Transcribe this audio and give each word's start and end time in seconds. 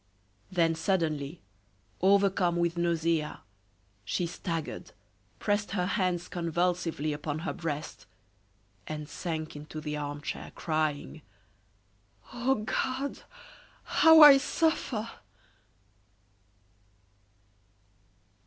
Then 0.51 0.73
suddenly, 0.73 1.41
overcome 2.01 2.55
with 2.55 2.75
nausea, 2.75 3.41
she 4.03 4.25
staggered, 4.25 4.93
pressed 5.37 5.73
her 5.73 5.85
hands 5.85 6.27
convulsively 6.27 7.13
upon 7.13 7.37
her 7.45 7.53
breast, 7.53 8.07
and 8.87 9.07
sank 9.07 9.55
into 9.55 9.79
the 9.79 9.97
armchair, 9.97 10.53
crying: 10.55 11.21
"Oh, 12.33 12.65
God! 12.65 13.19
how 13.83 14.21
I 14.23 14.39
suffer!" 14.39 15.07